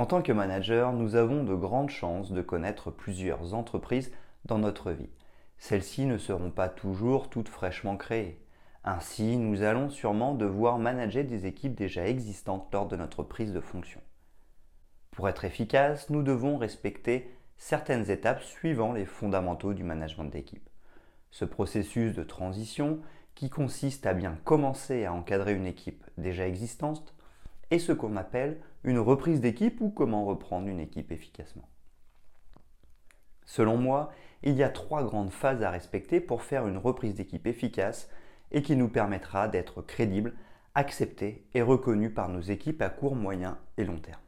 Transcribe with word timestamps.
En 0.00 0.06
tant 0.06 0.22
que 0.22 0.32
manager, 0.32 0.94
nous 0.94 1.14
avons 1.14 1.44
de 1.44 1.54
grandes 1.54 1.90
chances 1.90 2.32
de 2.32 2.40
connaître 2.40 2.90
plusieurs 2.90 3.52
entreprises 3.52 4.10
dans 4.46 4.56
notre 4.56 4.92
vie. 4.92 5.10
Celles-ci 5.58 6.06
ne 6.06 6.16
seront 6.16 6.50
pas 6.50 6.70
toujours 6.70 7.28
toutes 7.28 7.50
fraîchement 7.50 7.98
créées. 7.98 8.42
Ainsi, 8.82 9.36
nous 9.36 9.60
allons 9.60 9.90
sûrement 9.90 10.32
devoir 10.32 10.78
manager 10.78 11.26
des 11.26 11.44
équipes 11.44 11.74
déjà 11.74 12.08
existantes 12.08 12.66
lors 12.72 12.88
de 12.88 12.96
notre 12.96 13.22
prise 13.22 13.52
de 13.52 13.60
fonction. 13.60 14.00
Pour 15.10 15.28
être 15.28 15.44
efficace, 15.44 16.08
nous 16.08 16.22
devons 16.22 16.56
respecter 16.56 17.30
certaines 17.58 18.10
étapes 18.10 18.40
suivant 18.40 18.94
les 18.94 19.04
fondamentaux 19.04 19.74
du 19.74 19.84
management 19.84 20.30
d'équipe. 20.30 20.70
Ce 21.30 21.44
processus 21.44 22.14
de 22.14 22.22
transition, 22.22 23.00
qui 23.34 23.50
consiste 23.50 24.06
à 24.06 24.14
bien 24.14 24.38
commencer 24.44 25.04
à 25.04 25.12
encadrer 25.12 25.52
une 25.52 25.66
équipe 25.66 26.06
déjà 26.16 26.48
existante, 26.48 27.14
est 27.70 27.78
ce 27.78 27.92
qu'on 27.92 28.16
appelle 28.16 28.62
une 28.84 28.98
reprise 28.98 29.40
d'équipe 29.40 29.80
ou 29.80 29.90
comment 29.90 30.24
reprendre 30.24 30.68
une 30.68 30.80
équipe 30.80 31.12
efficacement? 31.12 31.68
Selon 33.44 33.76
moi, 33.76 34.10
il 34.42 34.54
y 34.54 34.62
a 34.62 34.70
trois 34.70 35.02
grandes 35.02 35.32
phases 35.32 35.62
à 35.62 35.70
respecter 35.70 36.20
pour 36.20 36.42
faire 36.42 36.66
une 36.66 36.78
reprise 36.78 37.14
d'équipe 37.14 37.46
efficace 37.46 38.08
et 38.52 38.62
qui 38.62 38.76
nous 38.76 38.88
permettra 38.88 39.48
d'être 39.48 39.82
crédible, 39.82 40.34
accepté 40.74 41.46
et 41.52 41.62
reconnu 41.62 42.10
par 42.10 42.28
nos 42.28 42.40
équipes 42.40 42.80
à 42.80 42.88
court, 42.88 43.16
moyen 43.16 43.58
et 43.76 43.84
long 43.84 43.98
terme. 43.98 44.20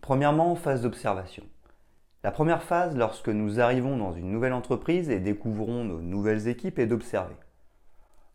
Premièrement, 0.00 0.54
phase 0.54 0.80
d'observation. 0.80 1.44
La 2.24 2.30
première 2.30 2.62
phase, 2.62 2.96
lorsque 2.96 3.28
nous 3.28 3.60
arrivons 3.60 3.96
dans 3.96 4.12
une 4.12 4.30
nouvelle 4.30 4.54
entreprise 4.54 5.10
et 5.10 5.20
découvrons 5.20 5.84
nos 5.84 6.00
nouvelles 6.00 6.48
équipes, 6.48 6.78
est 6.78 6.86
d'observer. 6.86 7.36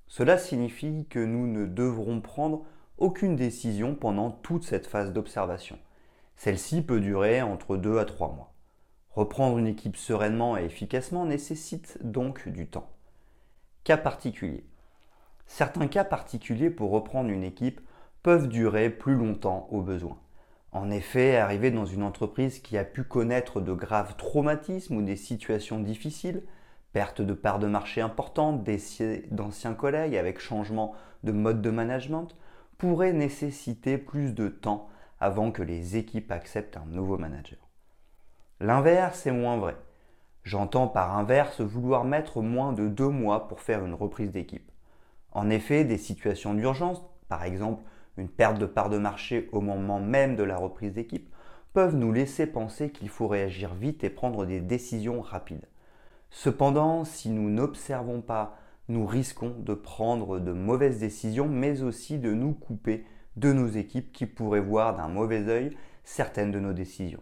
Cela 0.07 0.37
signifie 0.37 1.05
que 1.09 1.19
nous 1.19 1.47
ne 1.47 1.65
devrons 1.65 2.21
prendre 2.21 2.65
aucune 2.97 3.35
décision 3.35 3.95
pendant 3.95 4.31
toute 4.31 4.63
cette 4.63 4.87
phase 4.87 5.13
d'observation. 5.13 5.79
Celle-ci 6.35 6.81
peut 6.81 6.99
durer 6.99 7.41
entre 7.41 7.77
2 7.77 7.97
à 7.97 8.05
3 8.05 8.33
mois. 8.33 8.53
Reprendre 9.11 9.57
une 9.57 9.67
équipe 9.67 9.95
sereinement 9.95 10.57
et 10.57 10.65
efficacement 10.65 11.25
nécessite 11.25 11.99
donc 12.01 12.47
du 12.47 12.67
temps. 12.67 12.89
Cas 13.83 13.97
particulier. 13.97 14.65
Certains 15.45 15.87
cas 15.87 16.03
particuliers 16.03 16.69
pour 16.69 16.91
reprendre 16.91 17.29
une 17.29 17.43
équipe 17.43 17.81
peuvent 18.23 18.47
durer 18.47 18.89
plus 18.89 19.15
longtemps 19.15 19.67
au 19.71 19.81
besoin. 19.81 20.17
En 20.71 20.89
effet, 20.89 21.37
arriver 21.37 21.69
dans 21.69 21.85
une 21.85 22.01
entreprise 22.01 22.59
qui 22.59 22.77
a 22.77 22.83
pu 22.83 23.03
connaître 23.03 23.61
de 23.61 23.73
graves 23.73 24.15
traumatismes 24.15 24.95
ou 24.95 25.01
des 25.03 25.15
situations 25.15 25.79
difficiles, 25.79 26.41
perte 26.94 27.22
de 27.22 27.33
parts 27.33 27.59
de 27.59 27.67
marché 27.67 28.02
importantes, 28.02 28.63
d'anciens 29.31 29.73
collègues 29.73 30.16
avec 30.16 30.39
changement 30.39 30.94
de 31.23 31.31
mode 31.31 31.61
de 31.61 31.69
management, 31.69 32.36
pourrait 32.77 33.14
nécessiter 33.14 33.98
plus 33.98 34.33
de 34.33 34.48
temps 34.48 34.87
avant 35.20 35.52
que 35.52 35.64
les 35.64 35.98
équipes 35.98 36.31
acceptent 36.31 36.77
un 36.77 36.86
nouveau 36.86 37.17
manager. 37.17 37.59
L'inverse 38.59 39.26
est 39.26 39.31
moins 39.31 39.58
vrai. 39.58 39.76
J'entends 40.43 40.87
par 40.87 41.17
inverse 41.17 41.61
vouloir 41.61 42.04
mettre 42.04 42.42
moins 42.42 42.73
de 42.73 42.87
deux 42.87 43.08
mois 43.08 43.48
pour 43.48 43.61
faire 43.61 43.86
une 43.86 43.93
reprise 43.93 44.31
d'équipe. 44.31 44.71
En 45.31 45.49
effet, 45.49 45.86
des 45.86 45.98
situations 45.98 46.54
d'urgence, 46.54 47.02
par 47.27 47.43
exemple 47.43 47.83
une 48.17 48.30
perte 48.30 48.60
de 48.60 48.65
part 48.65 48.89
de 48.89 48.98
marché 48.98 49.49
au 49.52 49.61
moment 49.61 49.99
même 49.99 50.36
de 50.36 50.43
la 50.43 50.58
reprise 50.58 50.93
d'équipe, 50.93 51.33
peuvent 51.73 51.95
nous 51.95 52.11
laisser 52.11 52.45
penser 52.45 52.92
qu'il 52.92 53.10
faut 53.10 53.27
réagir 53.27 53.73
vite 53.73 54.04
et 54.04 54.11
prendre 54.11 54.45
des 54.45 54.60
décisions 54.60 55.21
rapides. 55.21 55.67
Cependant, 56.36 57.05
si 57.05 57.30
nous 57.30 57.52
n'observons 57.52 58.20
pas, 58.21 58.58
nous 58.88 59.05
risquons 59.05 59.55
de 59.60 59.76
prendre 59.76 60.39
de 60.39 60.52
mauvaises 60.52 60.99
décisions, 60.99 61.48
mais 61.48 61.83
aussi 61.83 62.17
de 62.17 62.33
nous 62.33 62.54
couper 62.54 63.05
de 63.36 63.54
nos 63.54 63.67
équipes 63.67 64.11
qui 64.11 64.26
pourraient 64.26 64.60
voir 64.60 64.98
d'un 64.98 65.08
mauvais 65.08 65.48
œil 65.48 65.77
certaines 66.04 66.52
de 66.52 66.60
nos 66.60 66.73
décisions. 66.73 67.22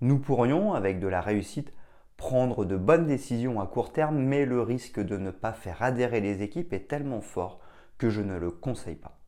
Nous 0.00 0.20
pourrions, 0.20 0.74
avec 0.74 1.00
de 1.00 1.08
la 1.08 1.20
réussite, 1.20 1.72
prendre 2.16 2.64
de 2.64 2.76
bonnes 2.76 3.08
décisions 3.08 3.60
à 3.60 3.66
court 3.66 3.92
terme, 3.92 4.18
mais 4.18 4.46
le 4.46 4.62
risque 4.62 5.00
de 5.00 5.16
ne 5.16 5.32
pas 5.32 5.52
faire 5.52 5.82
adhérer 5.82 6.20
les 6.20 6.42
équipes 6.42 6.72
est 6.72 6.88
tellement 6.88 7.20
fort 7.20 7.58
que 7.98 8.10
je 8.10 8.20
ne 8.20 8.38
le 8.38 8.52
conseille 8.52 8.94
pas. 8.94 9.18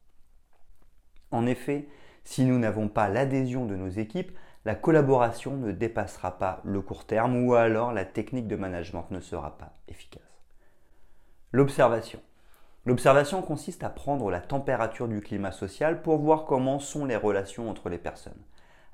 En 1.32 1.44
effet, 1.44 1.88
si 2.22 2.44
nous 2.44 2.60
n'avons 2.60 2.88
pas 2.88 3.08
l'adhésion 3.08 3.66
de 3.66 3.74
nos 3.74 3.88
équipes, 3.88 4.30
la 4.64 4.74
collaboration 4.74 5.56
ne 5.56 5.72
dépassera 5.72 6.38
pas 6.38 6.60
le 6.64 6.80
court 6.80 7.04
terme 7.04 7.44
ou 7.44 7.54
alors 7.54 7.92
la 7.92 8.04
technique 8.04 8.48
de 8.48 8.56
management 8.56 9.06
ne 9.10 9.20
sera 9.20 9.58
pas 9.58 9.74
efficace. 9.88 10.22
L'observation. 11.52 12.20
L'observation 12.86 13.42
consiste 13.42 13.84
à 13.84 13.90
prendre 13.90 14.30
la 14.30 14.40
température 14.40 15.08
du 15.08 15.20
climat 15.20 15.52
social 15.52 16.02
pour 16.02 16.18
voir 16.18 16.44
comment 16.44 16.78
sont 16.78 17.04
les 17.04 17.16
relations 17.16 17.70
entre 17.70 17.88
les 17.88 17.98
personnes. 17.98 18.42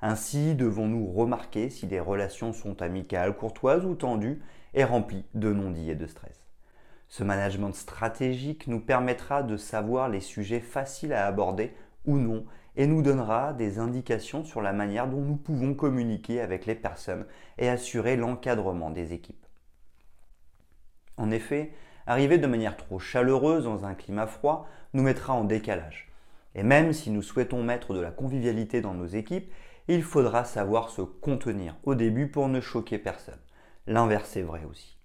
Ainsi, 0.01 0.55
devons-nous 0.55 1.11
remarquer 1.11 1.69
si 1.69 1.85
les 1.85 1.99
relations 1.99 2.53
sont 2.53 2.81
amicales, 2.81 3.35
courtoises 3.35 3.85
ou 3.85 3.95
tendues 3.95 4.41
et 4.73 4.83
remplies 4.83 5.25
de 5.35 5.53
non-dits 5.53 5.91
et 5.91 5.95
de 5.95 6.07
stress. 6.07 6.45
Ce 7.07 7.23
management 7.23 7.73
stratégique 7.73 8.67
nous 8.67 8.79
permettra 8.79 9.43
de 9.43 9.57
savoir 9.57 10.09
les 10.09 10.21
sujets 10.21 10.61
faciles 10.61 11.13
à 11.13 11.27
aborder 11.27 11.73
ou 12.05 12.17
non 12.17 12.45
et 12.75 12.87
nous 12.87 13.01
donnera 13.01 13.53
des 13.53 13.79
indications 13.79 14.43
sur 14.43 14.61
la 14.61 14.73
manière 14.73 15.07
dont 15.07 15.21
nous 15.21 15.35
pouvons 15.35 15.73
communiquer 15.73 16.41
avec 16.41 16.65
les 16.65 16.75
personnes 16.75 17.25
et 17.57 17.69
assurer 17.69 18.15
l'encadrement 18.15 18.89
des 18.89 19.13
équipes. 19.13 19.45
En 21.17 21.31
effet, 21.31 21.71
arriver 22.07 22.37
de 22.37 22.47
manière 22.47 22.77
trop 22.77 22.99
chaleureuse 22.99 23.65
dans 23.65 23.85
un 23.85 23.93
climat 23.93 24.27
froid 24.27 24.67
nous 24.93 25.03
mettra 25.03 25.33
en 25.33 25.43
décalage. 25.43 26.11
Et 26.55 26.63
même 26.63 26.93
si 26.93 27.11
nous 27.11 27.21
souhaitons 27.21 27.63
mettre 27.63 27.93
de 27.93 27.99
la 27.99 28.11
convivialité 28.11 28.81
dans 28.81 28.93
nos 28.93 29.05
équipes, 29.05 29.51
il 29.87 30.03
faudra 30.03 30.45
savoir 30.45 30.89
se 30.89 31.01
contenir 31.01 31.75
au 31.83 31.95
début 31.95 32.27
pour 32.27 32.47
ne 32.47 32.61
choquer 32.61 32.97
personne. 32.97 33.39
L'inverse 33.87 34.35
est 34.37 34.41
vrai 34.41 34.63
aussi. 34.69 34.97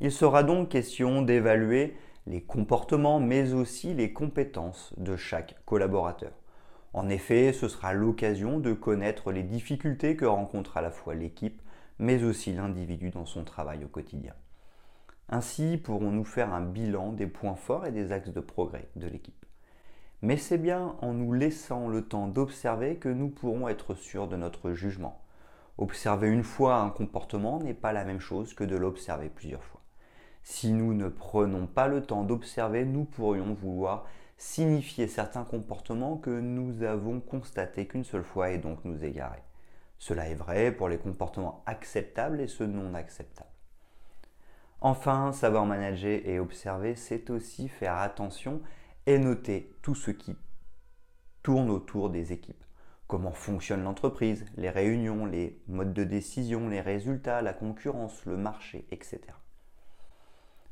Il 0.00 0.12
sera 0.12 0.42
donc 0.42 0.68
question 0.68 1.22
d'évaluer 1.22 1.96
les 2.26 2.42
comportements 2.42 3.20
mais 3.20 3.52
aussi 3.52 3.94
les 3.94 4.12
compétences 4.12 4.92
de 4.96 5.16
chaque 5.16 5.56
collaborateur. 5.64 6.32
En 6.92 7.08
effet, 7.08 7.52
ce 7.52 7.68
sera 7.68 7.92
l'occasion 7.92 8.58
de 8.58 8.72
connaître 8.72 9.32
les 9.32 9.42
difficultés 9.42 10.16
que 10.16 10.24
rencontre 10.24 10.76
à 10.76 10.82
la 10.82 10.90
fois 10.90 11.14
l'équipe 11.14 11.60
mais 12.00 12.24
aussi 12.24 12.52
l'individu 12.52 13.10
dans 13.10 13.26
son 13.26 13.44
travail 13.44 13.84
au 13.84 13.88
quotidien. 13.88 14.34
Ainsi 15.28 15.76
pourrons-nous 15.76 16.24
faire 16.24 16.52
un 16.52 16.62
bilan 16.62 17.12
des 17.12 17.26
points 17.26 17.54
forts 17.54 17.86
et 17.86 17.92
des 17.92 18.10
axes 18.10 18.32
de 18.32 18.40
progrès 18.40 18.88
de 18.96 19.06
l'équipe. 19.06 19.46
Mais 20.22 20.38
c'est 20.38 20.58
bien 20.58 20.96
en 21.02 21.12
nous 21.12 21.32
laissant 21.32 21.88
le 21.88 22.02
temps 22.02 22.26
d'observer 22.26 22.96
que 22.96 23.10
nous 23.10 23.28
pourrons 23.28 23.68
être 23.68 23.94
sûrs 23.94 24.28
de 24.28 24.36
notre 24.36 24.72
jugement. 24.72 25.22
Observer 25.78 26.28
une 26.28 26.42
fois 26.42 26.76
un 26.76 26.90
comportement 26.90 27.60
n'est 27.60 27.74
pas 27.74 27.92
la 27.92 28.04
même 28.04 28.18
chose 28.18 28.54
que 28.54 28.64
de 28.64 28.76
l'observer 28.76 29.28
plusieurs 29.28 29.64
fois. 29.64 29.82
Si 30.42 30.72
nous 30.72 30.94
ne 30.94 31.08
prenons 31.08 31.66
pas 31.66 31.86
le 31.86 32.02
temps 32.02 32.24
d'observer, 32.24 32.86
nous 32.86 33.04
pourrions 33.04 33.52
vouloir 33.52 34.06
signifier 34.40 35.06
certains 35.06 35.44
comportements 35.44 36.16
que 36.16 36.30
nous 36.30 36.82
avons 36.82 37.20
constatés 37.20 37.86
qu'une 37.86 38.04
seule 38.04 38.24
fois 38.24 38.50
et 38.50 38.56
donc 38.56 38.82
nous 38.86 39.04
égarer. 39.04 39.42
Cela 39.98 40.28
est 40.28 40.34
vrai 40.34 40.72
pour 40.72 40.88
les 40.88 40.96
comportements 40.96 41.62
acceptables 41.66 42.40
et 42.40 42.48
ceux 42.48 42.64
non 42.64 42.94
acceptables. 42.94 43.50
Enfin, 44.80 45.32
savoir 45.32 45.66
manager 45.66 46.22
et 46.24 46.38
observer, 46.38 46.94
c'est 46.94 47.28
aussi 47.28 47.68
faire 47.68 47.96
attention 47.96 48.62
et 49.04 49.18
noter 49.18 49.74
tout 49.82 49.94
ce 49.94 50.10
qui 50.10 50.34
tourne 51.42 51.68
autour 51.68 52.08
des 52.08 52.32
équipes. 52.32 52.64
Comment 53.08 53.32
fonctionne 53.32 53.82
l'entreprise, 53.82 54.46
les 54.56 54.70
réunions, 54.70 55.26
les 55.26 55.60
modes 55.68 55.92
de 55.92 56.04
décision, 56.04 56.70
les 56.70 56.80
résultats, 56.80 57.42
la 57.42 57.52
concurrence, 57.52 58.24
le 58.24 58.38
marché, 58.38 58.86
etc. 58.90 59.20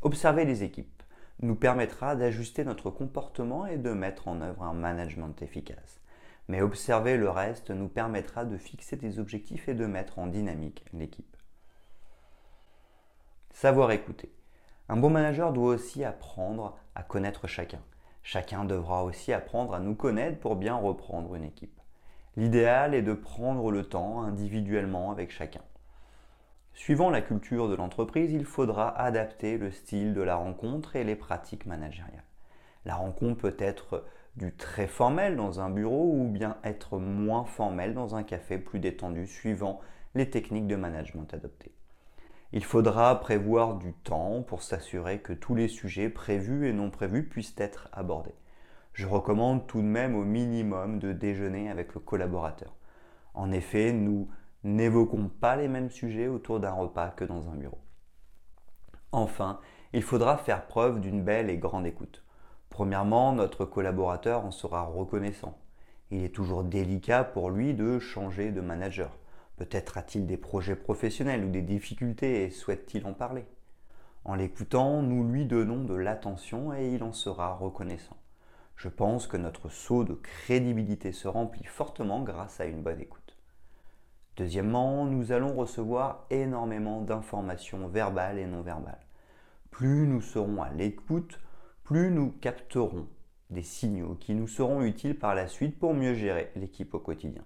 Observer 0.01 0.47
les 0.47 0.63
équipes 0.63 0.98
nous 1.41 1.55
permettra 1.55 2.17
d'ajuster 2.17 2.65
notre 2.65 2.91
comportement 2.91 3.67
et 3.67 3.77
de 3.77 3.91
mettre 3.91 4.29
en 4.29 4.41
œuvre 4.41 4.63
un 4.65 4.75
management 4.75 5.41
efficace. 5.43 6.01
Mais 6.49 6.63
observer 6.63 7.17
le 7.17 7.31
reste 7.31 7.71
nous 7.71 7.89
permettra 7.89 8.45
de 8.45 8.57
fixer 8.57 8.97
des 8.97 9.19
objectifs 9.19 9.69
et 9.69 9.75
de 9.75 9.87
mettre 9.87 10.19
en 10.19 10.27
dynamique 10.27 10.85
l'équipe. 10.93 11.37
Savoir 13.53 13.91
écouter. 13.91 14.33
Un 14.89 14.97
bon 14.97 15.11
manager 15.11 15.53
doit 15.53 15.75
aussi 15.75 16.05
apprendre 16.05 16.79
à 16.95 17.03
connaître 17.03 17.47
chacun. 17.47 17.81
Chacun 18.23 18.65
devra 18.65 19.05
aussi 19.05 19.33
apprendre 19.33 19.75
à 19.75 19.81
nous 19.81 19.95
connaître 19.95 20.41
pour 20.41 20.57
bien 20.57 20.77
reprendre 20.77 21.35
une 21.35 21.45
équipe. 21.45 21.81
L'idéal 22.37 22.95
est 22.95 23.03
de 23.03 23.15
prendre 23.15 23.71
le 23.71 23.85
temps 23.85 24.23
individuellement 24.23 25.11
avec 25.11 25.31
chacun. 25.31 25.63
Suivant 26.79 27.11
la 27.11 27.21
culture 27.21 27.69
de 27.69 27.75
l'entreprise, 27.75 28.33
il 28.33 28.45
faudra 28.45 28.97
adapter 28.97 29.59
le 29.59 29.73
style 29.73 30.15
de 30.15 30.23
la 30.23 30.37
rencontre 30.37 30.95
et 30.95 31.03
les 31.03 31.17
pratiques 31.17 31.67
managériales. 31.67 32.23
La 32.85 32.95
rencontre 32.95 33.41
peut 33.41 33.57
être 33.59 34.07
du 34.37 34.55
très 34.55 34.87
formel 34.87 35.35
dans 35.35 35.59
un 35.59 35.71
bureau 35.71 36.13
ou 36.15 36.29
bien 36.29 36.57
être 36.63 36.99
moins 36.99 37.45
formel 37.45 37.95
dans 37.95 38.15
un 38.15 38.23
café 38.23 38.59
plus 38.59 38.79
détendu 38.79 39.27
suivant 39.27 39.81
les 40.15 40.31
techniques 40.31 40.69
de 40.69 40.77
management 40.77 41.35
adoptées. 41.35 41.73
Il 42.53 42.63
faudra 42.63 43.19
prévoir 43.19 43.75
du 43.75 43.93
temps 43.93 44.43
pour 44.43 44.63
s'assurer 44.63 45.19
que 45.19 45.33
tous 45.33 45.57
les 45.57 45.67
sujets 45.67 46.09
prévus 46.09 46.69
et 46.69 46.73
non 46.73 46.91
prévus 46.91 47.25
puissent 47.25 47.57
être 47.59 47.89
abordés. 47.93 48.37
Je 48.93 49.09
recommande 49.09 49.67
tout 49.67 49.83
de 49.83 49.87
même 49.87 50.15
au 50.15 50.25
minimum 50.25 51.01
de 51.01 51.13
déjeuner 51.13 51.71
avec 51.71 51.93
le 51.95 52.01
collaborateur. 52.01 52.77
En 53.35 53.51
effet, 53.51 53.93
nous 53.93 54.29
n'évoquons 54.77 55.29
pas 55.29 55.57
les 55.57 55.69
mêmes 55.69 55.91
sujets 55.91 56.29
autour 56.29 56.61
d'un 56.61 56.73
repas 56.73 57.11
que 57.11 57.25
dans 57.25 57.49
un 57.49 57.57
bureau. 57.57 57.81
Enfin, 59.13 59.61
il 59.93 60.03
faudra 60.03 60.37
faire 60.37 60.67
preuve 60.67 61.01
d'une 61.01 61.23
belle 61.23 61.51
et 61.51 61.59
grande 61.59 61.87
écoute. 61.87 62.25
Premièrement, 62.69 63.33
notre 63.33 63.65
collaborateur 63.65 64.45
en 64.45 64.51
sera 64.51 64.83
reconnaissant. 64.83 65.59
Il 66.11 66.25
est 66.25 66.35
toujours 66.35 66.65
délicat 66.65 67.25
pour 67.25 67.51
lui 67.51 67.75
de 67.75 67.99
changer 67.99 68.51
de 68.51 68.61
manager. 68.61 69.17
Peut-être 69.57 69.99
a-t-il 69.99 70.27
des 70.27 70.37
projets 70.37 70.77
professionnels 70.77 71.45
ou 71.45 71.51
des 71.51 71.63
difficultés 71.63 72.45
et 72.45 72.51
souhaite-t-il 72.51 73.05
en 73.07 73.13
parler? 73.13 73.45
En 74.25 74.35
l'écoutant, 74.35 75.03
nous 75.03 75.27
lui 75.27 75.47
donnons 75.47 75.85
de 75.85 75.95
l'attention 75.95 76.73
et 76.75 76.89
il 76.95 77.03
en 77.03 77.13
sera 77.13 77.55
reconnaissant. 77.55 78.17
Je 78.77 78.89
pense 78.89 79.27
que 79.27 79.37
notre 79.37 79.69
saut 79.69 80.05
de 80.05 80.15
crédibilité 80.15 81.13
se 81.13 81.27
remplit 81.27 81.65
fortement 81.65 82.23
grâce 82.23 82.61
à 82.61 82.67
une 82.67 82.83
bonne 82.83 83.01
écoute. 83.01 83.28
Deuxièmement, 84.39 85.05
nous 85.05 85.33
allons 85.33 85.53
recevoir 85.53 86.25
énormément 86.31 87.01
d'informations 87.01 87.89
verbales 87.89 88.39
et 88.39 88.47
non 88.47 88.63
verbales. 88.63 89.05
Plus 89.73 90.07
nous 90.07 90.21
serons 90.21 90.63
à 90.63 90.71
l'écoute, 90.71 91.41
plus 91.83 92.13
nous 92.13 92.31
capterons 92.31 93.09
des 93.51 93.65
signaux 93.65 94.17
qui 94.21 94.35
nous 94.35 94.47
seront 94.47 94.83
utiles 94.83 95.19
par 95.19 95.35
la 95.35 95.49
suite 95.49 95.77
pour 95.77 95.93
mieux 95.93 96.15
gérer 96.15 96.53
l'équipe 96.55 96.95
au 96.95 97.01
quotidien. 97.01 97.43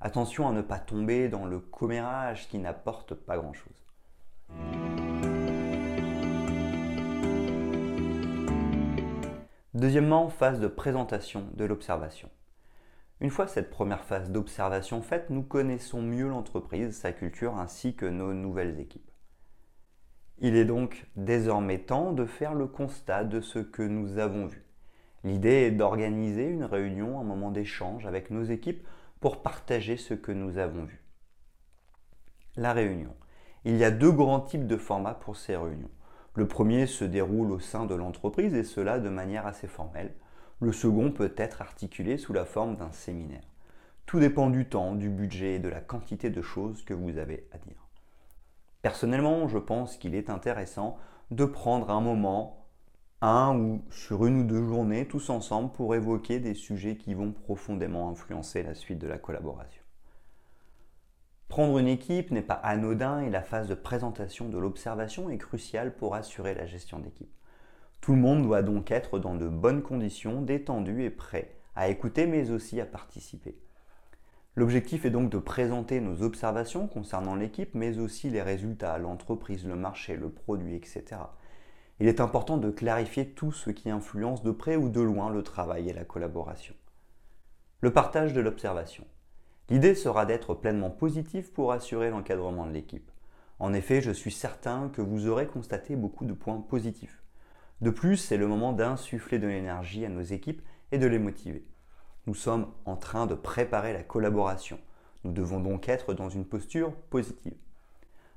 Attention 0.00 0.46
à 0.46 0.52
ne 0.52 0.62
pas 0.62 0.78
tomber 0.78 1.28
dans 1.28 1.46
le 1.46 1.58
commérage 1.58 2.46
qui 2.48 2.58
n'apporte 2.58 3.14
pas 3.14 3.36
grand-chose. 3.36 3.84
Deuxièmement, 9.74 10.28
phase 10.28 10.60
de 10.60 10.68
présentation 10.68 11.48
de 11.54 11.64
l'observation. 11.64 12.30
Une 13.24 13.30
fois 13.30 13.46
cette 13.46 13.70
première 13.70 14.04
phase 14.04 14.30
d'observation 14.30 15.00
faite, 15.00 15.30
nous 15.30 15.42
connaissons 15.42 16.02
mieux 16.02 16.28
l'entreprise, 16.28 16.94
sa 16.94 17.10
culture 17.10 17.56
ainsi 17.56 17.96
que 17.96 18.04
nos 18.04 18.34
nouvelles 18.34 18.78
équipes. 18.78 19.10
Il 20.40 20.56
est 20.56 20.66
donc 20.66 21.06
désormais 21.16 21.78
temps 21.78 22.12
de 22.12 22.26
faire 22.26 22.52
le 22.52 22.66
constat 22.66 23.24
de 23.24 23.40
ce 23.40 23.60
que 23.60 23.80
nous 23.80 24.18
avons 24.18 24.44
vu. 24.44 24.66
L'idée 25.22 25.62
est 25.62 25.70
d'organiser 25.70 26.44
une 26.44 26.64
réunion, 26.64 27.18
un 27.18 27.24
moment 27.24 27.50
d'échange 27.50 28.04
avec 28.04 28.28
nos 28.28 28.44
équipes 28.44 28.86
pour 29.20 29.40
partager 29.40 29.96
ce 29.96 30.12
que 30.12 30.30
nous 30.30 30.58
avons 30.58 30.84
vu. 30.84 31.02
La 32.56 32.74
réunion. 32.74 33.14
Il 33.64 33.78
y 33.78 33.84
a 33.84 33.90
deux 33.90 34.12
grands 34.12 34.40
types 34.42 34.66
de 34.66 34.76
formats 34.76 35.14
pour 35.14 35.38
ces 35.38 35.56
réunions. 35.56 35.90
Le 36.34 36.46
premier 36.46 36.86
se 36.86 37.06
déroule 37.06 37.52
au 37.52 37.58
sein 37.58 37.86
de 37.86 37.94
l'entreprise 37.94 38.54
et 38.54 38.64
cela 38.64 38.98
de 38.98 39.08
manière 39.08 39.46
assez 39.46 39.66
formelle. 39.66 40.12
Le 40.60 40.72
second 40.72 41.10
peut 41.10 41.34
être 41.36 41.62
articulé 41.62 42.16
sous 42.16 42.32
la 42.32 42.44
forme 42.44 42.76
d'un 42.76 42.92
séminaire. 42.92 43.42
Tout 44.06 44.20
dépend 44.20 44.50
du 44.50 44.68
temps, 44.68 44.94
du 44.94 45.10
budget 45.10 45.54
et 45.54 45.58
de 45.58 45.68
la 45.68 45.80
quantité 45.80 46.30
de 46.30 46.42
choses 46.42 46.84
que 46.84 46.94
vous 46.94 47.18
avez 47.18 47.48
à 47.52 47.58
dire. 47.58 47.88
Personnellement, 48.82 49.48
je 49.48 49.58
pense 49.58 49.96
qu'il 49.96 50.14
est 50.14 50.30
intéressant 50.30 50.98
de 51.30 51.44
prendre 51.44 51.90
un 51.90 52.00
moment, 52.00 52.66
un 53.22 53.56
ou 53.58 53.82
sur 53.90 54.26
une 54.26 54.42
ou 54.42 54.44
deux 54.44 54.62
journées, 54.62 55.08
tous 55.08 55.30
ensemble 55.30 55.72
pour 55.72 55.94
évoquer 55.94 56.38
des 56.38 56.54
sujets 56.54 56.96
qui 56.96 57.14
vont 57.14 57.32
profondément 57.32 58.10
influencer 58.10 58.62
la 58.62 58.74
suite 58.74 58.98
de 58.98 59.08
la 59.08 59.18
collaboration. 59.18 59.82
Prendre 61.48 61.78
une 61.78 61.88
équipe 61.88 62.30
n'est 62.30 62.42
pas 62.42 62.54
anodin 62.54 63.20
et 63.20 63.30
la 63.30 63.42
phase 63.42 63.68
de 63.68 63.74
présentation 63.74 64.48
de 64.48 64.58
l'observation 64.58 65.30
est 65.30 65.38
cruciale 65.38 65.94
pour 65.94 66.14
assurer 66.14 66.54
la 66.54 66.66
gestion 66.66 66.98
d'équipe. 66.98 67.32
Tout 68.04 68.12
le 68.12 68.20
monde 68.20 68.42
doit 68.42 68.60
donc 68.60 68.90
être 68.90 69.18
dans 69.18 69.34
de 69.34 69.48
bonnes 69.48 69.80
conditions, 69.80 70.42
détendu 70.42 71.04
et 71.04 71.08
prêt 71.08 71.56
à 71.74 71.88
écouter 71.88 72.26
mais 72.26 72.50
aussi 72.50 72.78
à 72.78 72.84
participer. 72.84 73.56
L'objectif 74.56 75.06
est 75.06 75.10
donc 75.10 75.30
de 75.30 75.38
présenter 75.38 76.02
nos 76.02 76.20
observations 76.20 76.86
concernant 76.86 77.34
l'équipe, 77.34 77.70
mais 77.72 77.98
aussi 77.98 78.28
les 78.28 78.42
résultats, 78.42 78.98
l'entreprise, 78.98 79.66
le 79.66 79.74
marché, 79.74 80.16
le 80.16 80.28
produit, 80.28 80.74
etc. 80.74 81.02
Il 81.98 82.06
est 82.06 82.20
important 82.20 82.58
de 82.58 82.70
clarifier 82.70 83.30
tout 83.30 83.52
ce 83.52 83.70
qui 83.70 83.88
influence 83.88 84.42
de 84.42 84.50
près 84.50 84.76
ou 84.76 84.90
de 84.90 85.00
loin 85.00 85.30
le 85.30 85.42
travail 85.42 85.88
et 85.88 85.94
la 85.94 86.04
collaboration. 86.04 86.74
Le 87.80 87.90
partage 87.90 88.34
de 88.34 88.42
l'observation. 88.42 89.06
L'idée 89.70 89.94
sera 89.94 90.26
d'être 90.26 90.52
pleinement 90.52 90.90
positif 90.90 91.50
pour 91.54 91.72
assurer 91.72 92.10
l'encadrement 92.10 92.66
de 92.66 92.72
l'équipe. 92.72 93.10
En 93.58 93.72
effet, 93.72 94.02
je 94.02 94.10
suis 94.10 94.30
certain 94.30 94.90
que 94.90 95.00
vous 95.00 95.26
aurez 95.26 95.46
constaté 95.46 95.96
beaucoup 95.96 96.26
de 96.26 96.34
points 96.34 96.60
positifs. 96.60 97.23
De 97.80 97.90
plus, 97.90 98.16
c'est 98.16 98.36
le 98.36 98.46
moment 98.46 98.72
d'insuffler 98.72 99.38
de 99.38 99.48
l'énergie 99.48 100.04
à 100.04 100.08
nos 100.08 100.22
équipes 100.22 100.62
et 100.92 100.98
de 100.98 101.06
les 101.06 101.18
motiver. 101.18 101.66
Nous 102.26 102.34
sommes 102.34 102.68
en 102.84 102.96
train 102.96 103.26
de 103.26 103.34
préparer 103.34 103.92
la 103.92 104.02
collaboration. 104.02 104.78
Nous 105.24 105.32
devons 105.32 105.60
donc 105.60 105.88
être 105.88 106.14
dans 106.14 106.28
une 106.28 106.44
posture 106.44 106.92
positive. 107.10 107.56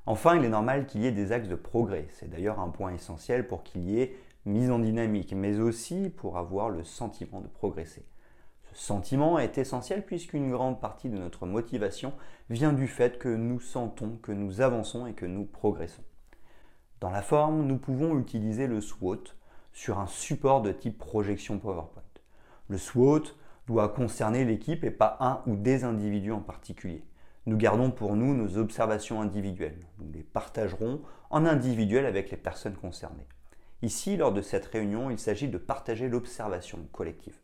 Enfin, 0.06 0.36
il 0.36 0.44
est 0.44 0.50
normal 0.50 0.88
qu'il 0.88 1.02
y 1.02 1.06
ait 1.06 1.12
des 1.12 1.32
axes 1.32 1.50
de 1.50 1.56
progrès. 1.56 2.08
C'est 2.14 2.30
d'ailleurs 2.30 2.60
un 2.60 2.70
point 2.70 2.94
essentiel 2.94 3.48
pour 3.48 3.64
qu'il 3.64 3.90
y 3.90 4.02
ait 4.02 4.16
mise 4.46 4.72
en 4.72 4.80
dynamique, 4.80 5.34
mais 5.34 5.60
aussi 5.60 6.10
pour 6.10 6.38
avoir 6.38 6.70
le 6.70 6.84
sentiment 6.84 7.42
de 7.42 7.48
progresser. 7.48 8.06
Ce 8.74 8.86
sentiment 8.86 9.38
est 9.38 9.58
essentiel 9.58 10.06
puisqu'une 10.06 10.50
grande 10.50 10.80
partie 10.80 11.10
de 11.10 11.18
notre 11.18 11.46
motivation 11.46 12.14
vient 12.50 12.74
du 12.74 12.88
fait 12.88 13.18
que 13.18 13.30
nous 13.30 13.60
sentons 13.60 14.18
que 14.22 14.32
nous 14.32 14.62
avançons 14.62 15.08
et 15.08 15.14
que 15.14 15.26
nous 15.26 15.46
progressons. 15.46 16.04
Dans 17.00 17.12
la 17.12 17.22
forme, 17.22 17.66
nous 17.66 17.78
pouvons 17.78 18.18
utiliser 18.18 18.68
le 18.68 18.82
SWOT 18.82 19.24
sur 19.78 20.00
un 20.00 20.08
support 20.08 20.64
de 20.64 20.72
type 20.72 20.98
projection 20.98 21.60
PowerPoint. 21.60 22.02
Le 22.68 22.80
SWOT 22.80 23.26
doit 23.68 23.90
concerner 23.90 24.44
l'équipe 24.44 24.84
et 24.84 24.90
pas 24.90 25.18
un 25.20 25.44
ou 25.46 25.56
des 25.56 25.84
individus 25.84 26.32
en 26.32 26.42
particulier. 26.42 27.04
Nous 27.46 27.58
gardons 27.58 27.92
pour 27.92 28.16
nous 28.16 28.34
nos 28.34 28.58
observations 28.58 29.22
individuelles. 29.22 29.86
Nous 30.00 30.12
les 30.12 30.24
partagerons 30.24 31.04
en 31.30 31.46
individuel 31.46 32.08
avec 32.08 32.32
les 32.32 32.38
personnes 32.38 32.74
concernées. 32.74 33.28
Ici, 33.84 34.18
lors 34.18 34.34
de 34.34 34.42
cette 34.42 34.66
réunion, 34.66 35.12
il 35.12 35.20
s'agit 35.20 35.48
de 35.48 35.60
partager 35.60 36.10
l'observation 36.10 36.80
collective. 36.92 37.38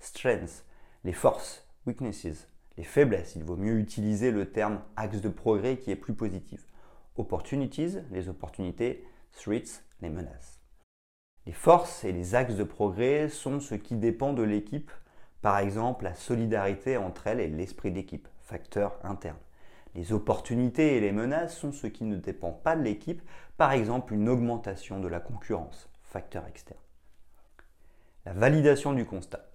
Strengths, 0.00 0.64
les 1.04 1.12
forces, 1.12 1.64
weaknesses, 1.86 2.48
les 2.76 2.82
faiblesses, 2.82 3.36
il 3.36 3.44
vaut 3.44 3.56
mieux 3.56 3.78
utiliser 3.78 4.32
le 4.32 4.50
terme 4.50 4.80
axe 4.96 5.20
de 5.20 5.28
progrès 5.28 5.76
qui 5.76 5.92
est 5.92 5.96
plus 5.96 6.14
positif 6.14 6.66
opportunities, 7.16 7.98
les 8.10 8.28
opportunités, 8.28 9.04
threats, 9.32 9.82
les 10.02 10.10
menaces. 10.10 10.57
Les 11.48 11.54
forces 11.54 12.04
et 12.04 12.12
les 12.12 12.34
axes 12.34 12.56
de 12.56 12.62
progrès 12.62 13.30
sont 13.30 13.58
ce 13.58 13.74
qui 13.74 13.96
dépend 13.96 14.34
de 14.34 14.42
l'équipe, 14.42 14.90
par 15.40 15.56
exemple 15.56 16.04
la 16.04 16.12
solidarité 16.12 16.98
entre 16.98 17.26
elles 17.26 17.40
et 17.40 17.48
l'esprit 17.48 17.90
d'équipe, 17.90 18.28
facteur 18.42 18.98
interne. 19.02 19.38
Les 19.94 20.12
opportunités 20.12 20.98
et 20.98 21.00
les 21.00 21.10
menaces 21.10 21.56
sont 21.56 21.72
ce 21.72 21.86
qui 21.86 22.04
ne 22.04 22.16
dépend 22.16 22.52
pas 22.52 22.76
de 22.76 22.82
l'équipe, 22.82 23.22
par 23.56 23.72
exemple 23.72 24.12
une 24.12 24.28
augmentation 24.28 25.00
de 25.00 25.08
la 25.08 25.20
concurrence, 25.20 25.88
facteur 26.02 26.46
externe. 26.46 26.82
La 28.26 28.34
validation 28.34 28.92
du 28.92 29.06
constat. 29.06 29.48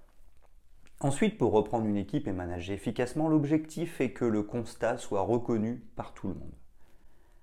Ensuite, 0.99 1.37
pour 1.37 1.51
reprendre 1.51 1.85
une 1.85 1.97
équipe 1.97 2.27
et 2.27 2.33
manager 2.33 2.73
efficacement, 2.73 3.29
l'objectif 3.29 4.01
est 4.01 4.13
que 4.13 4.25
le 4.25 4.41
constat 4.41 4.97
soit 4.97 5.21
reconnu 5.21 5.83
par 5.95 6.15
tout 6.15 6.27
le 6.27 6.33
monde. 6.33 6.55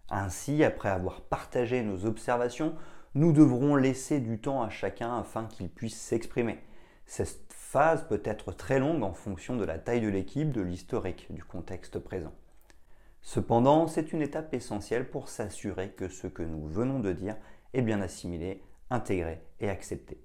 Ainsi, 0.08 0.64
après 0.64 0.88
avoir 0.88 1.20
partagé 1.20 1.84
nos 1.84 2.04
observations, 2.04 2.74
nous 3.14 3.32
devrons 3.32 3.74
laisser 3.74 4.20
du 4.20 4.40
temps 4.40 4.62
à 4.62 4.70
chacun 4.70 5.18
afin 5.18 5.46
qu'il 5.46 5.68
puisse 5.68 6.00
s'exprimer. 6.00 6.58
Cette 7.06 7.52
phase 7.52 8.06
peut 8.06 8.22
être 8.24 8.52
très 8.52 8.78
longue 8.78 9.02
en 9.02 9.12
fonction 9.12 9.56
de 9.56 9.64
la 9.64 9.78
taille 9.78 10.00
de 10.00 10.08
l'équipe, 10.08 10.52
de 10.52 10.60
l'historique, 10.60 11.26
du 11.30 11.42
contexte 11.42 11.98
présent. 11.98 12.32
Cependant, 13.20 13.88
c'est 13.88 14.12
une 14.12 14.22
étape 14.22 14.54
essentielle 14.54 15.10
pour 15.10 15.28
s'assurer 15.28 15.90
que 15.90 16.08
ce 16.08 16.28
que 16.28 16.42
nous 16.42 16.66
venons 16.68 17.00
de 17.00 17.12
dire 17.12 17.36
est 17.74 17.82
bien 17.82 18.00
assimilé, 18.00 18.62
intégré 18.90 19.42
et 19.58 19.68
accepté. 19.68 20.22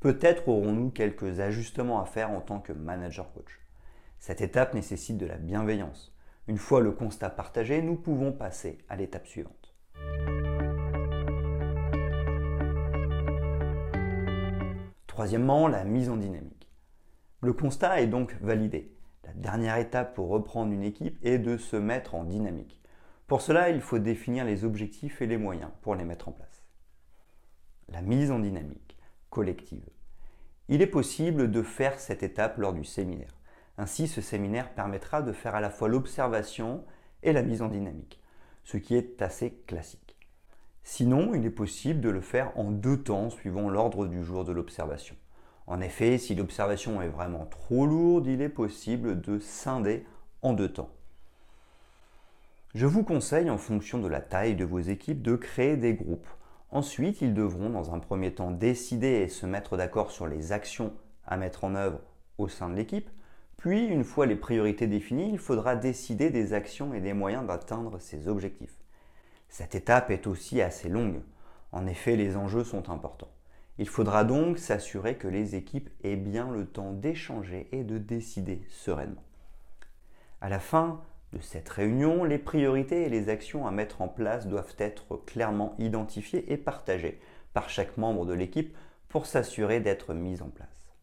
Peut-être 0.00 0.48
aurons-nous 0.48 0.90
quelques 0.90 1.38
ajustements 1.40 2.00
à 2.00 2.06
faire 2.06 2.30
en 2.30 2.40
tant 2.40 2.60
que 2.60 2.72
manager 2.72 3.30
coach. 3.32 3.60
Cette 4.18 4.40
étape 4.40 4.72
nécessite 4.72 5.18
de 5.18 5.26
la 5.26 5.36
bienveillance, 5.36 6.16
une 6.48 6.58
fois 6.58 6.80
le 6.80 6.92
constat 6.92 7.30
partagé, 7.30 7.82
nous 7.82 7.96
pouvons 7.96 8.32
passer 8.32 8.78
à 8.88 8.96
l'étape 8.96 9.26
suivante. 9.26 9.61
Troisièmement, 15.22 15.68
la 15.68 15.84
mise 15.84 16.08
en 16.08 16.16
dynamique. 16.16 16.68
Le 17.42 17.52
constat 17.52 18.00
est 18.00 18.08
donc 18.08 18.34
validé. 18.40 18.92
La 19.22 19.32
dernière 19.34 19.76
étape 19.76 20.16
pour 20.16 20.30
reprendre 20.30 20.72
une 20.72 20.82
équipe 20.82 21.16
est 21.24 21.38
de 21.38 21.56
se 21.58 21.76
mettre 21.76 22.16
en 22.16 22.24
dynamique. 22.24 22.82
Pour 23.28 23.40
cela, 23.40 23.70
il 23.70 23.80
faut 23.80 24.00
définir 24.00 24.44
les 24.44 24.64
objectifs 24.64 25.22
et 25.22 25.28
les 25.28 25.36
moyens 25.36 25.70
pour 25.80 25.94
les 25.94 26.02
mettre 26.02 26.26
en 26.26 26.32
place. 26.32 26.64
La 27.88 28.02
mise 28.02 28.32
en 28.32 28.40
dynamique 28.40 28.98
collective. 29.30 29.88
Il 30.66 30.82
est 30.82 30.88
possible 30.88 31.52
de 31.52 31.62
faire 31.62 32.00
cette 32.00 32.24
étape 32.24 32.58
lors 32.58 32.72
du 32.72 32.82
séminaire. 32.82 33.38
Ainsi, 33.78 34.08
ce 34.08 34.20
séminaire 34.20 34.74
permettra 34.74 35.22
de 35.22 35.30
faire 35.30 35.54
à 35.54 35.60
la 35.60 35.70
fois 35.70 35.86
l'observation 35.86 36.84
et 37.22 37.32
la 37.32 37.42
mise 37.42 37.62
en 37.62 37.68
dynamique, 37.68 38.20
ce 38.64 38.76
qui 38.76 38.96
est 38.96 39.22
assez 39.22 39.52
classique. 39.68 40.11
Sinon, 40.84 41.34
il 41.34 41.46
est 41.46 41.50
possible 41.50 42.00
de 42.00 42.10
le 42.10 42.20
faire 42.20 42.52
en 42.58 42.70
deux 42.70 43.02
temps 43.02 43.30
suivant 43.30 43.70
l'ordre 43.70 44.06
du 44.06 44.24
jour 44.24 44.44
de 44.44 44.52
l'observation. 44.52 45.16
En 45.66 45.80
effet, 45.80 46.18
si 46.18 46.34
l'observation 46.34 47.00
est 47.00 47.08
vraiment 47.08 47.46
trop 47.46 47.86
lourde, 47.86 48.26
il 48.26 48.42
est 48.42 48.48
possible 48.48 49.20
de 49.20 49.38
scinder 49.38 50.04
en 50.42 50.52
deux 50.52 50.72
temps. 50.72 50.90
Je 52.74 52.86
vous 52.86 53.04
conseille, 53.04 53.50
en 53.50 53.58
fonction 53.58 53.98
de 53.98 54.08
la 54.08 54.20
taille 54.20 54.56
de 54.56 54.64
vos 54.64 54.80
équipes, 54.80 55.22
de 55.22 55.36
créer 55.36 55.76
des 55.76 55.94
groupes. 55.94 56.26
Ensuite, 56.70 57.20
ils 57.20 57.34
devront, 57.34 57.70
dans 57.70 57.94
un 57.94 57.98
premier 57.98 58.34
temps, 58.34 58.50
décider 58.50 59.20
et 59.20 59.28
se 59.28 59.46
mettre 59.46 59.76
d'accord 59.76 60.10
sur 60.10 60.26
les 60.26 60.52
actions 60.52 60.92
à 61.26 61.36
mettre 61.36 61.64
en 61.64 61.74
œuvre 61.74 62.00
au 62.38 62.48
sein 62.48 62.70
de 62.70 62.74
l'équipe. 62.74 63.10
Puis, 63.56 63.86
une 63.86 64.04
fois 64.04 64.26
les 64.26 64.36
priorités 64.36 64.88
définies, 64.88 65.30
il 65.30 65.38
faudra 65.38 65.76
décider 65.76 66.30
des 66.30 66.54
actions 66.54 66.92
et 66.94 67.00
des 67.00 67.12
moyens 67.12 67.46
d'atteindre 67.46 68.00
ces 68.00 68.26
objectifs. 68.26 68.81
Cette 69.52 69.74
étape 69.74 70.10
est 70.10 70.26
aussi 70.26 70.62
assez 70.62 70.88
longue. 70.88 71.20
En 71.72 71.86
effet, 71.86 72.16
les 72.16 72.38
enjeux 72.38 72.64
sont 72.64 72.88
importants. 72.88 73.30
Il 73.76 73.86
faudra 73.86 74.24
donc 74.24 74.56
s'assurer 74.56 75.18
que 75.18 75.28
les 75.28 75.56
équipes 75.56 75.90
aient 76.02 76.16
bien 76.16 76.50
le 76.50 76.64
temps 76.64 76.92
d'échanger 76.92 77.68
et 77.70 77.84
de 77.84 77.98
décider 77.98 78.64
sereinement. 78.70 79.22
À 80.40 80.48
la 80.48 80.58
fin 80.58 81.02
de 81.34 81.38
cette 81.38 81.68
réunion, 81.68 82.24
les 82.24 82.38
priorités 82.38 83.02
et 83.02 83.10
les 83.10 83.28
actions 83.28 83.66
à 83.66 83.70
mettre 83.70 84.00
en 84.00 84.08
place 84.08 84.46
doivent 84.46 84.74
être 84.78 85.18
clairement 85.26 85.74
identifiées 85.78 86.50
et 86.50 86.56
partagées 86.56 87.20
par 87.52 87.68
chaque 87.68 87.98
membre 87.98 88.24
de 88.24 88.32
l'équipe 88.32 88.74
pour 89.10 89.26
s'assurer 89.26 89.80
d'être 89.80 90.14
mises 90.14 90.40
en 90.40 90.48
place. 90.48 90.94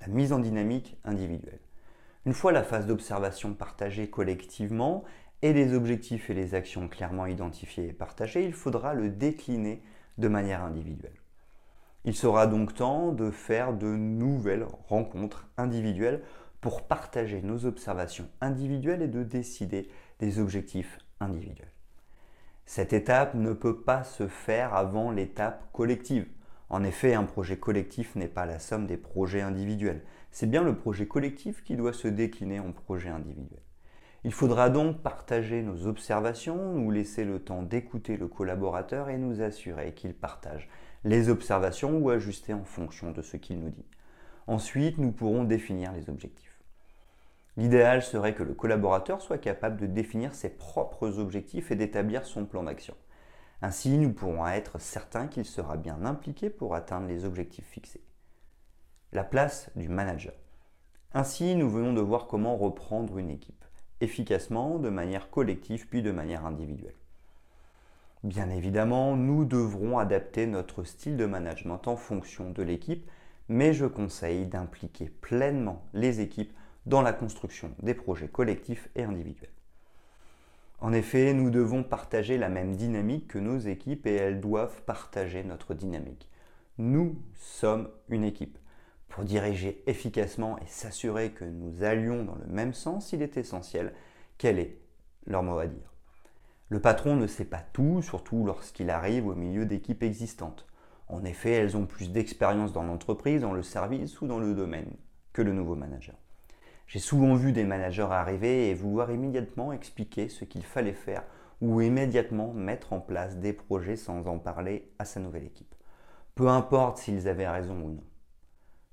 La 0.00 0.06
mise 0.06 0.32
en 0.32 0.38
dynamique 0.38 0.96
individuelle. 1.02 1.58
Une 2.24 2.34
fois 2.34 2.52
la 2.52 2.62
phase 2.62 2.86
d'observation 2.86 3.52
partagée 3.52 4.08
collectivement 4.08 5.04
et 5.42 5.52
les 5.52 5.74
objectifs 5.74 6.30
et 6.30 6.34
les 6.34 6.54
actions 6.54 6.88
clairement 6.88 7.26
identifiés 7.26 7.88
et 7.88 7.92
partagés, 7.92 8.44
il 8.44 8.52
faudra 8.52 8.94
le 8.94 9.10
décliner 9.10 9.82
de 10.18 10.28
manière 10.28 10.62
individuelle. 10.62 11.20
Il 12.04 12.14
sera 12.14 12.46
donc 12.46 12.74
temps 12.74 13.12
de 13.12 13.30
faire 13.30 13.72
de 13.72 13.86
nouvelles 13.86 14.66
rencontres 14.88 15.48
individuelles 15.56 16.22
pour 16.60 16.86
partager 16.86 17.42
nos 17.42 17.66
observations 17.66 18.28
individuelles 18.40 19.02
et 19.02 19.08
de 19.08 19.22
décider 19.22 19.88
des 20.18 20.38
objectifs 20.38 20.98
individuels. 21.20 21.72
Cette 22.66 22.92
étape 22.92 23.34
ne 23.34 23.52
peut 23.52 23.82
pas 23.82 24.04
se 24.04 24.28
faire 24.28 24.74
avant 24.74 25.10
l'étape 25.10 25.70
collective. 25.72 26.26
En 26.70 26.82
effet, 26.82 27.14
un 27.14 27.24
projet 27.24 27.58
collectif 27.58 28.16
n'est 28.16 28.28
pas 28.28 28.46
la 28.46 28.58
somme 28.58 28.86
des 28.86 28.96
projets 28.96 29.42
individuels. 29.42 30.02
C'est 30.30 30.48
bien 30.48 30.62
le 30.62 30.76
projet 30.76 31.06
collectif 31.06 31.62
qui 31.62 31.76
doit 31.76 31.92
se 31.92 32.08
décliner 32.08 32.60
en 32.60 32.72
projet 32.72 33.10
individuel. 33.10 33.63
Il 34.26 34.32
faudra 34.32 34.70
donc 34.70 35.02
partager 35.02 35.60
nos 35.60 35.86
observations, 35.86 36.72
nous 36.72 36.90
laisser 36.90 37.24
le 37.24 37.40
temps 37.40 37.62
d'écouter 37.62 38.16
le 38.16 38.26
collaborateur 38.26 39.10
et 39.10 39.18
nous 39.18 39.42
assurer 39.42 39.92
qu'il 39.92 40.14
partage 40.14 40.70
les 41.04 41.28
observations 41.28 41.98
ou 41.98 42.08
ajuster 42.08 42.54
en 42.54 42.64
fonction 42.64 43.10
de 43.10 43.20
ce 43.20 43.36
qu'il 43.36 43.60
nous 43.60 43.68
dit. 43.68 43.84
Ensuite, 44.46 44.96
nous 44.96 45.12
pourrons 45.12 45.44
définir 45.44 45.92
les 45.92 46.08
objectifs. 46.08 46.58
L'idéal 47.58 48.02
serait 48.02 48.34
que 48.34 48.42
le 48.42 48.54
collaborateur 48.54 49.20
soit 49.20 49.36
capable 49.36 49.76
de 49.76 49.86
définir 49.86 50.34
ses 50.34 50.48
propres 50.48 51.18
objectifs 51.18 51.70
et 51.70 51.76
d'établir 51.76 52.24
son 52.24 52.46
plan 52.46 52.62
d'action. 52.62 52.96
Ainsi, 53.60 53.98
nous 53.98 54.14
pourrons 54.14 54.46
être 54.46 54.80
certains 54.80 55.26
qu'il 55.26 55.44
sera 55.44 55.76
bien 55.76 56.02
impliqué 56.06 56.48
pour 56.48 56.74
atteindre 56.74 57.08
les 57.08 57.26
objectifs 57.26 57.68
fixés. 57.68 58.02
La 59.12 59.22
place 59.22 59.70
du 59.76 59.90
manager. 59.90 60.34
Ainsi, 61.12 61.54
nous 61.56 61.68
venons 61.68 61.92
de 61.92 62.00
voir 62.00 62.26
comment 62.26 62.56
reprendre 62.56 63.18
une 63.18 63.30
équipe 63.30 63.64
efficacement, 64.00 64.78
de 64.78 64.88
manière 64.88 65.30
collective 65.30 65.86
puis 65.88 66.02
de 66.02 66.10
manière 66.10 66.46
individuelle. 66.46 66.94
Bien 68.22 68.48
évidemment, 68.48 69.16
nous 69.16 69.44
devrons 69.44 69.98
adapter 69.98 70.46
notre 70.46 70.84
style 70.84 71.16
de 71.16 71.26
management 71.26 71.86
en 71.86 71.96
fonction 71.96 72.50
de 72.50 72.62
l'équipe, 72.62 73.08
mais 73.48 73.74
je 73.74 73.84
conseille 73.84 74.46
d'impliquer 74.46 75.10
pleinement 75.20 75.84
les 75.92 76.20
équipes 76.20 76.52
dans 76.86 77.02
la 77.02 77.12
construction 77.12 77.70
des 77.82 77.94
projets 77.94 78.28
collectifs 78.28 78.88
et 78.94 79.04
individuels. 79.04 79.50
En 80.80 80.92
effet, 80.92 81.32
nous 81.32 81.50
devons 81.50 81.82
partager 81.82 82.36
la 82.36 82.48
même 82.48 82.76
dynamique 82.76 83.28
que 83.28 83.38
nos 83.38 83.58
équipes 83.58 84.06
et 84.06 84.14
elles 84.14 84.40
doivent 84.40 84.82
partager 84.82 85.42
notre 85.44 85.74
dynamique. 85.74 86.28
Nous 86.78 87.16
sommes 87.34 87.88
une 88.08 88.24
équipe. 88.24 88.58
Pour 89.14 89.22
diriger 89.22 89.80
efficacement 89.86 90.58
et 90.58 90.66
s'assurer 90.66 91.30
que 91.30 91.44
nous 91.44 91.84
allions 91.84 92.24
dans 92.24 92.34
le 92.34 92.52
même 92.52 92.74
sens, 92.74 93.12
il 93.12 93.22
est 93.22 93.36
essentiel 93.36 93.92
quel 94.38 94.58
est 94.58 94.76
leur 95.28 95.44
mot 95.44 95.56
à 95.56 95.68
dire. 95.68 95.92
Le 96.68 96.80
patron 96.80 97.14
ne 97.14 97.28
sait 97.28 97.44
pas 97.44 97.62
tout, 97.72 98.02
surtout 98.02 98.44
lorsqu'il 98.44 98.90
arrive 98.90 99.28
au 99.28 99.36
milieu 99.36 99.66
d'équipes 99.66 100.02
existantes. 100.02 100.66
En 101.06 101.22
effet, 101.24 101.52
elles 101.52 101.76
ont 101.76 101.86
plus 101.86 102.10
d'expérience 102.10 102.72
dans 102.72 102.82
l'entreprise, 102.82 103.42
dans 103.42 103.52
le 103.52 103.62
service 103.62 104.20
ou 104.20 104.26
dans 104.26 104.40
le 104.40 104.52
domaine 104.52 104.96
que 105.32 105.42
le 105.42 105.52
nouveau 105.52 105.76
manager. 105.76 106.16
J'ai 106.88 106.98
souvent 106.98 107.36
vu 107.36 107.52
des 107.52 107.62
managers 107.62 108.08
arriver 108.10 108.68
et 108.68 108.74
vouloir 108.74 109.12
immédiatement 109.12 109.72
expliquer 109.72 110.28
ce 110.28 110.44
qu'il 110.44 110.64
fallait 110.64 110.92
faire 110.92 111.22
ou 111.60 111.80
immédiatement 111.80 112.52
mettre 112.52 112.92
en 112.92 112.98
place 112.98 113.36
des 113.36 113.52
projets 113.52 113.94
sans 113.94 114.26
en 114.26 114.40
parler 114.40 114.90
à 114.98 115.04
sa 115.04 115.20
nouvelle 115.20 115.44
équipe. 115.44 115.76
Peu 116.34 116.48
importe 116.48 116.98
s'ils 116.98 117.28
avaient 117.28 117.48
raison 117.48 117.80
ou 117.80 117.90
non. 117.90 118.02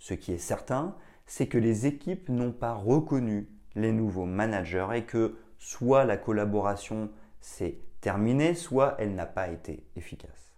Ce 0.01 0.15
qui 0.15 0.31
est 0.31 0.39
certain, 0.39 0.95
c'est 1.27 1.45
que 1.45 1.59
les 1.59 1.85
équipes 1.85 2.29
n'ont 2.29 2.53
pas 2.53 2.73
reconnu 2.73 3.47
les 3.75 3.91
nouveaux 3.91 4.25
managers 4.25 4.87
et 4.95 5.03
que 5.03 5.37
soit 5.59 6.05
la 6.05 6.17
collaboration 6.17 7.11
s'est 7.39 7.77
terminée, 8.01 8.55
soit 8.55 8.95
elle 8.97 9.13
n'a 9.13 9.27
pas 9.27 9.49
été 9.49 9.85
efficace. 9.95 10.55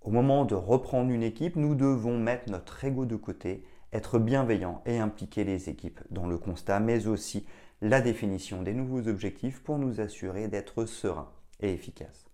Au 0.00 0.10
moment 0.10 0.46
de 0.46 0.54
reprendre 0.54 1.10
une 1.10 1.22
équipe, 1.22 1.56
nous 1.56 1.74
devons 1.74 2.16
mettre 2.16 2.50
notre 2.50 2.82
ego 2.82 3.04
de 3.04 3.16
côté, 3.16 3.66
être 3.92 4.18
bienveillant 4.18 4.80
et 4.86 4.98
impliquer 4.98 5.44
les 5.44 5.68
équipes 5.68 6.00
dans 6.10 6.26
le 6.26 6.38
constat, 6.38 6.80
mais 6.80 7.06
aussi 7.06 7.44
la 7.82 8.00
définition 8.00 8.62
des 8.62 8.72
nouveaux 8.72 9.08
objectifs 9.08 9.62
pour 9.62 9.76
nous 9.76 10.00
assurer 10.00 10.48
d'être 10.48 10.86
sereins 10.86 11.30
et 11.60 11.74
efficaces. 11.74 12.30